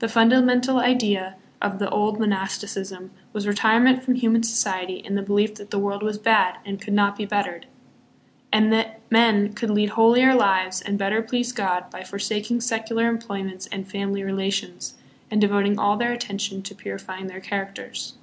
[0.00, 5.22] The fundamental idea of the old mo nasticism was retirement from human society in the
[5.22, 7.64] belief that the world was bad and could not be bettered,
[8.52, 9.00] and 120 THE PHILIPPINES.
[9.00, 9.10] that
[9.50, 14.22] men could lead holier lives and better please God by forsaking secular employments and family
[14.22, 14.98] relations,
[15.30, 18.18] and devoting all their attention to purifying their characters.